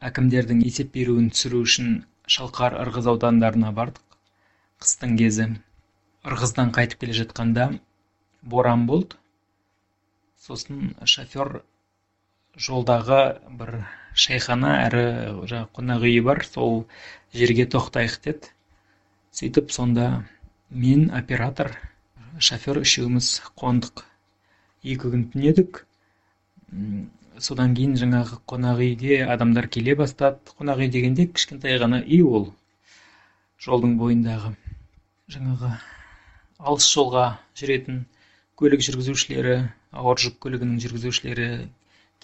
[0.09, 1.89] әкімдердің есеп беруін түсіру үшін
[2.31, 4.03] шалқар ырғыз аудандарына бардық.
[4.83, 5.47] Қыстың кезі
[6.27, 7.67] ырғыздан қайтып келе жатқанда
[8.43, 9.19] боран болды.
[10.47, 11.63] Сосын шофер
[12.69, 13.21] жолдағы
[13.61, 13.73] бір
[14.15, 15.05] шайхана әрі
[15.51, 16.85] жаңағы қонақ үйі бар сол
[17.35, 18.53] жерге тоқтайық деді.
[19.33, 20.25] Сөйтіп сонда
[20.71, 21.75] мен оператор
[22.39, 24.03] шофер үшеуміз қондық
[24.85, 25.81] екі күн түнедік.
[27.41, 30.39] Содан кейін жаңағы қонақ үйге адамдар келе бастады.
[30.59, 32.51] Қонақ үй дегенде кішкентай ғана үй ол
[33.63, 34.53] жолдың бойындағы.
[35.33, 35.73] Жаңағы
[36.59, 37.27] алыс жолға
[37.59, 38.05] жүретін
[38.61, 39.57] көлік жүргізушілері
[39.97, 41.51] ауыр жүк көлігінің жүргізушілері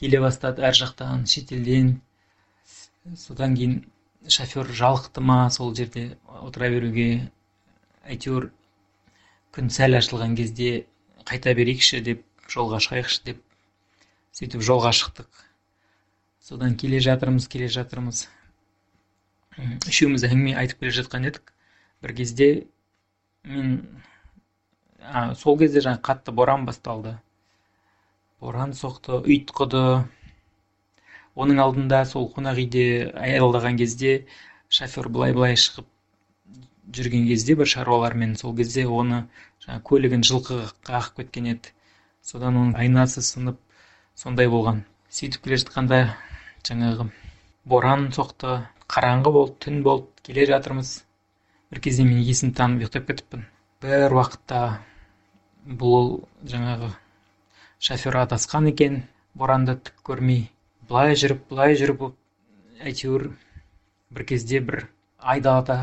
[0.00, 1.94] келе бастады әр жақтан шетелден.
[3.16, 3.80] Содан кейін
[4.28, 7.08] шофер жалықты ма сол жерде отыра беруге
[8.04, 8.52] әйтеуір
[9.52, 10.68] күн сәл ашылған кезде
[11.28, 13.42] қайта берейікші деп жолға шығайықшы деп
[14.38, 15.28] сөйтіп жолға шықтық.
[16.42, 18.24] Содан келе жатырмыз келе жатырмыз.
[19.90, 21.52] Үшеуміз әңгіме айтып келе жатқан едік.
[22.02, 22.48] Бір кезде
[23.44, 23.76] мен
[25.00, 27.18] а, сол кезде жаңа қатты боран басталды.
[28.40, 29.84] Боран соқты ұйтқыды
[31.36, 32.86] оның алдында сол қонақ үйде
[33.20, 34.16] аялдаған кезде
[34.72, 35.91] шофер былай былай шығып
[36.90, 39.22] жүрген кезде бір шаруалармен сол кезде оны
[39.64, 41.72] жаңа көлігін жылқы қағып кеткен еді.
[42.22, 43.58] Содан оның айнасы сынып
[44.18, 44.82] сондай болған.
[45.10, 46.00] Сөйтіп келе жатқанда
[46.68, 47.08] жаңағы
[47.64, 48.62] боран соқты.
[48.92, 51.04] Қараңғы болды түн болды келе жатырмыз.
[51.70, 53.46] Бір кезде мен есімді танып ұйықтап кетіппін.
[53.82, 54.64] Бір уақытта
[55.66, 56.90] бұл жаңағы
[57.78, 59.04] шофер адасқан екен.
[59.34, 60.50] Боранда түк көрмей
[60.92, 62.02] былай жүріп былай жүріп
[62.84, 63.22] әйтеуір
[64.12, 64.82] бір кезде бір
[65.32, 65.76] айдалада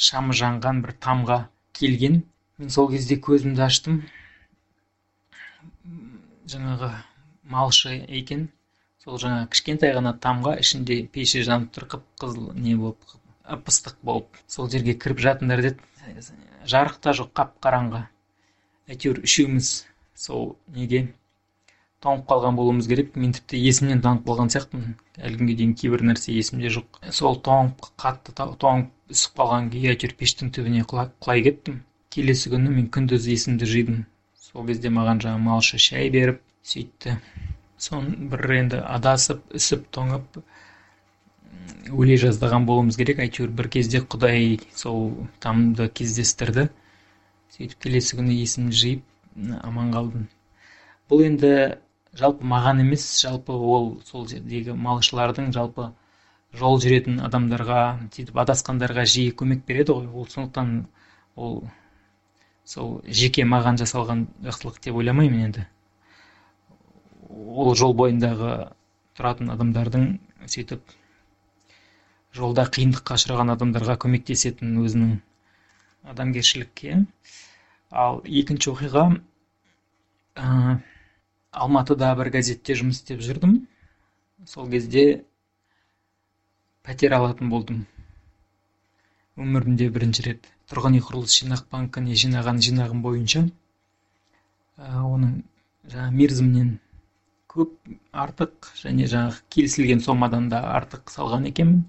[0.00, 1.38] шамы жанған бір тамға
[1.76, 2.22] келген.
[2.60, 4.00] Мен сол кезде көзімді аштым.
[6.50, 6.90] Жаңағы
[7.52, 8.48] малшы екен.
[9.04, 13.14] Сол жаңа кішкентай ғана тамға ішінде пеші жанып тұр қып қызыл не болып
[13.56, 14.40] ып ыстық болып.
[14.46, 15.80] Сол жерге кіріп жатыңдар деді.
[16.68, 18.04] Жарық та жоқ қап қараңғы
[18.90, 19.70] әйтеуір үшеуміз
[20.16, 21.06] сол неге
[22.04, 23.12] тоңып қалған болуымыз керек.
[23.20, 24.94] Мен тіпті есімнен танып қалған сияқтымын.
[25.20, 27.00] Әлі күнге дейін кейбір нәрсе есімде жоқ.
[27.12, 31.82] Сол тоңып қатты тоңып үсіп қалған күйі әйтеуір пештің түбіне құлай кеттім.
[32.10, 34.00] Келесі күні мен күндіз есімді жидым.
[34.40, 37.18] Сол кезде маған жаңағы малшы шай беріп сөйтті.
[37.80, 40.40] Соны бір енді адасып үсіп тоңып
[41.92, 43.20] өле жаздаған болуымыз керек.
[43.22, 45.12] Әйтеуір бір кезде құдай сол
[45.44, 46.70] тамды кездестірді.
[47.54, 50.26] Сөйтіп келесі күні есімді жиып аман қалдым.
[51.10, 51.52] Бұл енді
[52.18, 55.90] жалпы маған емес жалпы ол сол жердегі малшылардың жалпы
[56.58, 57.82] жол жүретін адамдарға
[58.14, 60.08] сөйтіп адасқандарға жиі көмек береді ғой.
[60.10, 60.72] Ол сондықтан
[61.36, 61.60] ол
[62.64, 65.66] сол жеке маған жасалған жақсылық деп ойламаймын енді.
[67.30, 68.72] Ол жол бойындағы
[69.18, 70.10] тұратын адамдардың
[70.50, 70.96] сөйтіп
[72.34, 75.16] жолда қиындыққа ұшыраған адамдарға көмектесетін өзінің
[76.10, 77.04] адамгершілікке.
[77.90, 79.04] Ал екінші оқиға
[81.52, 83.56] алматыда бір газетте жұмыс істеп жүрдім.
[84.46, 85.24] Сол кезде
[86.86, 87.84] пәтер алатын болдым.
[89.40, 93.42] Өмірімде бірінші рет тұрғын үй құрылыс жинақ банкіне жинаған жинағым бойынша
[94.78, 95.42] ә, оның
[95.92, 96.72] жаңа мерзімінен
[97.50, 97.72] көп
[98.24, 101.84] артық және жаңағы келісілген сомадан да артық салған екенмін.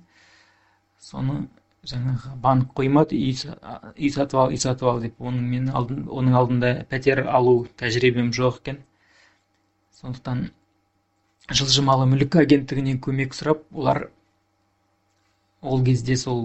[1.00, 1.43] Соны
[1.91, 3.36] жаңағы банк қоймады үй,
[3.97, 5.19] үй сатып ал үй сатып ал деп.
[5.21, 8.82] Оның мен алдын, оның алдында пәтер алу тәжірибем жоқ екен.
[10.01, 10.43] Сондықтан
[11.59, 14.09] жылжымалы мүлік агенттігінен көмек сұрап олар
[15.61, 16.43] ол кезде сол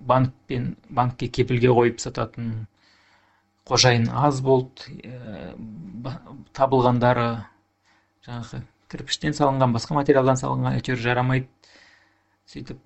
[0.00, 2.66] банкпен банкке кепілге қойып сататын
[3.68, 5.54] қожайын аз болды ә,
[6.56, 7.28] табылғандары
[8.26, 11.72] жаңағы кірпіштен салынған басқа материалдан салынған әйтеуір жарамайды
[12.52, 12.80] сөйтіп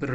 [0.00, 0.14] бір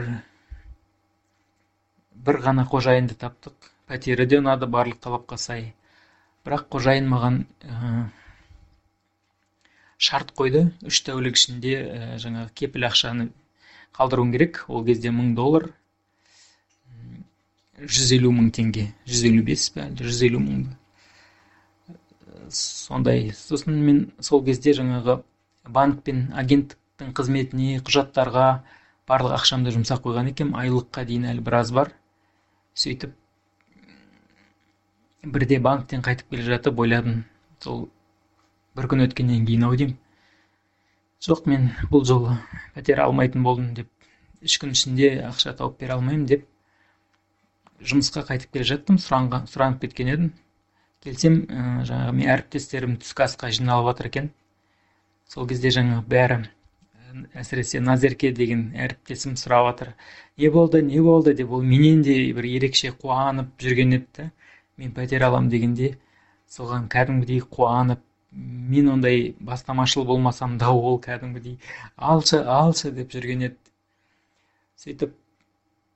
[2.25, 3.71] бір ғана қожайынды таптық.
[3.85, 5.73] Пәтері де ұнады барлық талапқа сай.
[6.45, 7.41] Бірақ қожайын маған
[9.97, 10.69] шарт қойды.
[10.85, 13.29] Үш тәулік ішінде ә, жаңағы кепіл ақшаны
[13.95, 14.63] қалдыруым керек.
[14.67, 15.69] Ол кезде мың доллар.
[17.79, 18.89] Жүз елу мың теңге.
[19.07, 20.65] Жүз елу бес па жүз елу мың
[22.49, 23.31] сондай.
[23.35, 25.19] Сосын мен сол кезде жаңағы
[25.67, 28.47] банк пен агенттіктің қызметіне құжаттарға
[29.09, 31.91] барлық ақшамды жұмсап қойған екенмін айлыққа дейін әлі біраз бар.
[32.75, 33.13] Сөйтіп
[35.25, 37.23] бірде банктен қайтып келе жатып ойладым.
[37.59, 37.87] Сол
[38.75, 39.97] бір күн өткеннен кейін ау деймін.
[41.25, 42.35] Жоқ мен бұл жолы
[42.75, 43.89] пәтер алмайтын болдым деп
[44.43, 46.43] үш күн ішінде ақша тауып бере алмаймын деп
[47.81, 50.33] жұмысқа қайтып келе жаттым сұранып кеткен едім.
[51.05, 54.29] Келсем ә, жаңағы мен әріптестерім түскі асқа жиналып жатыр екен.
[55.29, 56.39] Сол кезде жаңағы бәрі
[57.37, 59.93] әсіресе назерке деген әріптесім сұрап жатыр.
[60.37, 61.33] Не болды не болды?
[61.33, 64.31] деп ол менен де бір ерекше қуанып жүрген еді
[64.77, 65.95] мен пәтер алам дегенде
[66.51, 68.01] соған кәдімгідей қуанып
[68.35, 71.59] мен ондай бастамашыл болмасам да ол кәдімгідей
[71.95, 73.57] алшы алшы деп жүрген еді.
[74.81, 75.13] Сөйтіп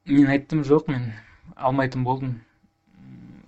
[0.08, 1.10] мен айттым жоқ мен
[1.56, 2.38] алмайтын болдым.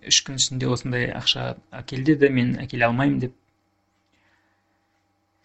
[0.08, 3.38] Үш күн ішінде осындай ақша әкел деді мен әкеле алмаймын деп.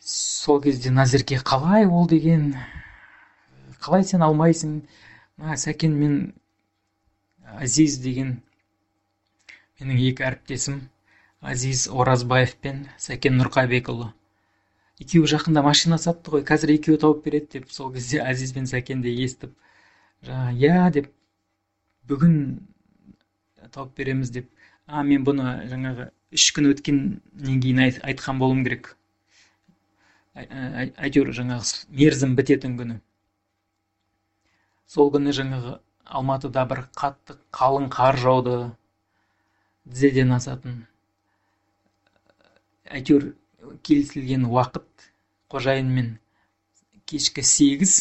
[0.00, 2.08] Сол кезде назерке қалай ол?
[2.08, 2.56] деген
[3.80, 4.80] қалай сен алмайсың?
[5.36, 6.18] Мына сәкен мен
[7.60, 8.40] азиз деген
[9.78, 10.80] менің екі әріптесім
[11.40, 14.12] азиз оразбаев пен сәкен нұрқабекұлы.
[15.00, 19.02] Екеуі жақында машина сатты ғой қазір екеуі тауып береді деп сол кезде азиз бен сәкен
[19.04, 19.52] де естіп
[20.24, 21.10] жаңағы иә деп
[22.08, 22.36] бүгін
[23.72, 24.48] тауып береміз деп
[24.86, 28.94] а мен бұны жаңағы үш күн өткеннен кейін айтқан болуым керек
[30.36, 32.96] әйтеуір жаңағы мерзім бітетін күні.
[34.86, 35.78] Сол күні жаңағы
[36.18, 38.56] алматыда бір қатты қалың қар жауды
[39.88, 40.84] тізеден асатын.
[42.90, 43.32] Әйтеуір
[43.86, 45.08] келісілген уақыт
[45.52, 46.16] қожайынмен
[47.06, 47.96] кешкі сегіз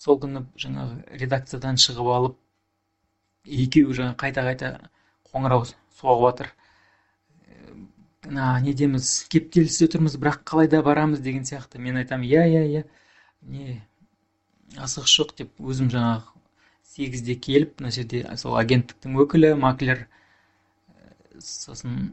[0.00, 2.38] сол күні жаңағы редакциядан шығып алып
[3.46, 4.72] екеуі жаңа қайта қайта
[5.32, 5.66] қоңырау
[5.98, 6.50] соғып жатыр.
[8.26, 11.80] Мына недеміз кептелісте тұрмыз бірақ қалай да барамыз деген сияқты.
[11.82, 12.84] Мен айтамын иә иә иә
[13.42, 13.80] не
[14.78, 16.32] асығыс жоқ деп өзім жаңағы
[16.92, 20.06] сегізде келіп мына жерде сол агенттіктің өкілі маклер
[21.42, 22.12] сосын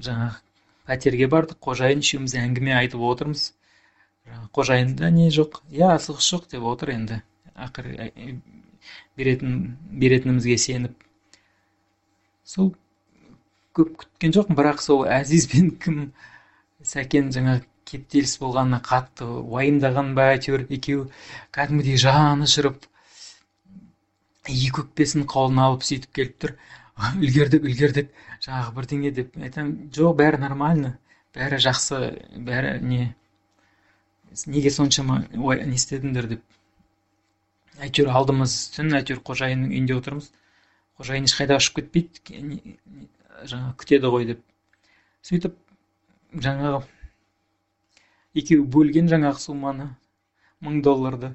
[0.00, 0.49] жаңағы
[0.90, 3.46] пәтерге бардық қожайын үшеуміз әңгіме айтып отырмыз.
[4.56, 5.62] Қожайында не жоқ?
[5.74, 7.20] Иә асығыс жоқ деп отыр енді.
[7.54, 8.10] Ақыры
[9.16, 9.56] беретін
[10.02, 10.94] беретінімізге сеніп.
[12.44, 12.72] Сол
[13.76, 15.98] көп күткен жоқпын бірақ сол әзиз бен кім?
[16.92, 21.08] Сәкен жаңа кептеліс болғанына қатты уайымдаған ба әйтеуір екеуі.
[21.56, 22.86] Кәдімгідей жаны ұшырып
[24.50, 26.56] екі өкпесін қолына алып сөйтіп келіп тұр.
[27.20, 28.10] Үлгердік үлгердік.
[28.44, 29.90] Жаңағы бірдеңе деп айтамын.
[29.94, 30.96] Жоқ бәрі нормально.
[31.36, 32.00] Бәрі жақсы
[32.46, 33.14] бәрі не
[34.46, 36.44] неге соншама не істедіңдер деп.
[37.80, 40.30] Әйтеуір алдымыз түн әйтеуір қожайынның үйінде отырмыз.
[41.00, 42.76] Қожайын ешқайда ұшып кетпейді
[43.50, 44.42] жаңағы күтеді ғой деп.
[45.26, 45.56] Сөйтіп
[46.46, 46.82] жаңағы
[48.40, 49.88] екеуі бөлген жаңағы сумманы
[50.64, 51.34] мың долларды.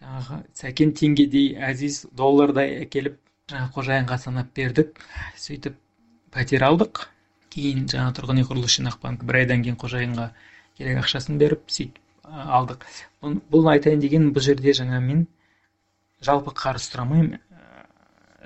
[0.00, 3.18] Жаңағы сәкен теңгедей әзиз доллардай әкеліп
[3.50, 5.00] жаңағы қожайынға санап бердік.
[5.40, 5.76] Сөйтіп
[6.36, 7.06] пәтер алдық.
[7.54, 10.26] Кейін жаңа тұрғын үй құрылыс жинақ банкі бір айдан кейін қожайынға
[10.76, 12.02] керек ақшасын беріп сөйтіп
[12.58, 12.84] алдық.
[13.52, 15.24] Бұл айтайын деген бұл жерде жаңа мен
[16.26, 17.40] жалпы қарыз сұрамаймын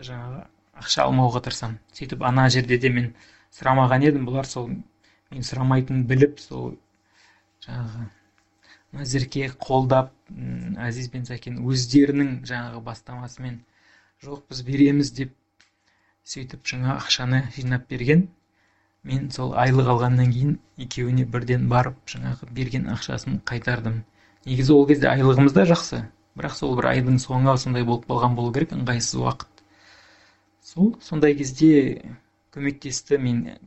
[0.07, 0.44] жаңағы
[0.85, 1.81] ақша алмауға тырысамын.
[1.96, 3.11] Сөйтіп ана жерде де мен
[3.57, 4.29] сұрамаған едім.
[4.29, 6.76] Бұлар сол мен сұрамайтынын біліп сол
[7.66, 8.07] жаңағы
[9.00, 10.14] назерке қолдап
[10.87, 13.61] әзиз бен сәкен өздерінің жаңағы бастамасымен
[14.24, 15.35] жоқ біз береміз деп
[16.31, 18.29] сөйтіп жаңа ақшаны жинап берген.
[19.03, 24.03] Мен сол айлық алғаннан кейін екеуіне бірден барып жаңағы берген ақшасын қайтардым.
[24.47, 26.03] Негізі ол кезде айлығымыз да жақсы.
[26.38, 29.64] Бірақ сол бір айдың соңы сондай болып қалған болу керек ыңғайсыз уақыт.
[30.62, 32.05] Сол сондай кезде
[32.55, 33.18] көмектесті.
[33.18, 33.59] Мен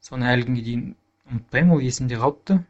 [0.00, 0.88] соны әлі күнге дейін
[1.28, 2.62] ұмытпаймын ол есімде қалыпты.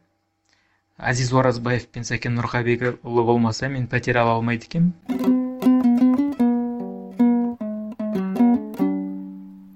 [0.97, 5.44] Әзиз оразбаев пен сәкен нұрқабекұлы болмаса мен пәтер ала алмайды екенмін.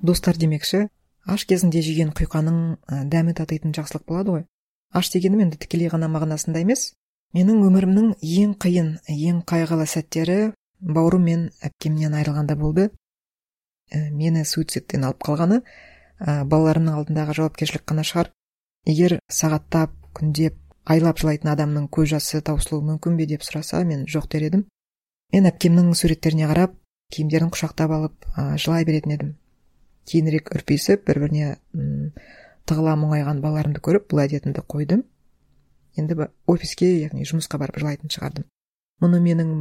[0.09, 0.87] Достар демекші
[1.29, 2.59] аш кезінде жеген құйқаның
[3.11, 4.45] дәмі татитын жақсылық болады ғой.
[4.93, 6.93] Аш дегенім енді тікелей ғана мағынасында емес.
[7.37, 10.37] Менің өмірімнің ең қиын ең қайғылы сәттері
[10.81, 12.89] бауырым мен әпкемнен айырылғанда болды.
[13.93, 18.31] Ә, мені суицидтен алып қалғаны ә, балаларымның алдындағы жауапкершілік қана шығар.
[18.89, 20.57] Егер сағаттап күндеп
[20.89, 24.65] айлап жылайтын адамның көз жасы таусылуы мүмкін бе деп сұраса мен жоқ дер едім.
[25.33, 26.73] Мен әпкемнің суреттеріне қарап
[27.13, 29.35] киімдерін құшақтап алып ә, жылай беретін едім.
[30.09, 31.49] Кейінірек үрпиісіп бір біріне
[32.69, 35.03] тығыла мұңайған балаларымды көріп бұл әдетімді қойдым.
[35.97, 38.45] Енді офиске яғни жұмысқа барып жылайтын шығардым.
[39.01, 39.53] Мұны менің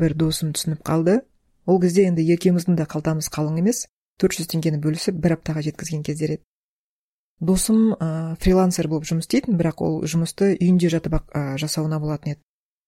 [0.00, 1.20] бір досым түсініп қалды.
[1.66, 3.84] Ол кезде енді екеуміздің де қалтамыз қалың емес.
[4.20, 6.44] Төрт жүз теңгені бөлісіп бір аптаға жеткізген кездер еді.
[7.40, 12.32] Досым ә, фрилансер болып жұмыс істейтін бірақ ол жұмысты үйінде жатып ақ ә, жасауына болатын
[12.32, 12.40] еді.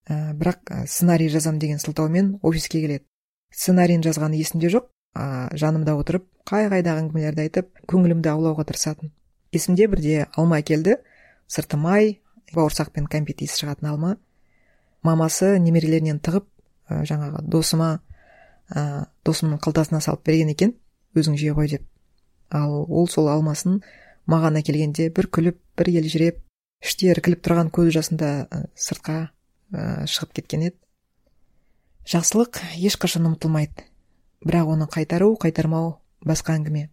[0.09, 3.05] Ә, бірақ ә, сценарий жазам деген сылтаумен офиске келеді.
[3.53, 4.89] Сценарийін жазғаны есімде жоқ.
[5.19, 9.11] Ә, жанымда отырып қай қайдағы әңгімелерді айтып көңілімді аулауға тырысатын.
[9.53, 10.99] Есімде бірде алма келді.
[11.49, 12.21] Сырты май
[12.55, 14.17] бауырсақ пен кәмпит иісі шығатын алма.
[15.03, 16.47] Мамасы немерелерінен тығып
[16.89, 17.91] ә, жаңағы досыма
[18.71, 20.77] ә, досымның қалтасына салып берген екен.
[21.17, 21.87] Өзің жей ғой деп.
[22.55, 23.83] Ал ол сол алмасын
[24.29, 26.45] маған әкелгенде бір күліп бір елжіреп
[26.85, 28.33] іште іркіліп тұрған көз жасында
[28.79, 29.19] сыртқа
[29.73, 30.77] ә, шығып кеткен еді.
[32.09, 33.88] Жақсылық ешқашан ұмытылмайды.
[34.45, 36.89] Бірақ оны қайтару қайтармау басқа әңгіме.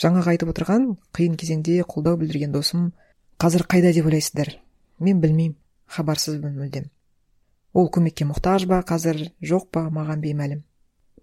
[0.00, 0.86] Жаңағы айтып отырған
[1.16, 2.92] қиын кезеңде қолдау білдірген досым
[3.40, 3.92] қазір қайда?
[3.92, 4.56] деп ойлайсыздар.
[4.98, 5.56] Мен білмеймін.
[5.90, 6.90] Хабарсызбын мүлдем.
[7.74, 10.62] Ол көмекке мұқтаж ба қазір жоқ па маған беймәлім.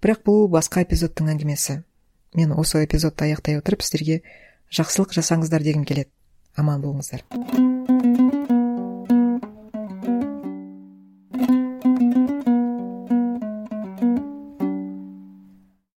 [0.04, 1.82] Бірақ бұл басқа эпизодтың әңгімесі.
[2.36, 4.22] Мен осы эпизодты аяқтай отырып сіздерге
[4.70, 6.12] жақсылық жасаңыздар дегім келеді.
[6.56, 7.24] Аман болыңыздар.